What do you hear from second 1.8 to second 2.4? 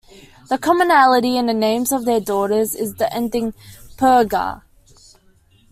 of their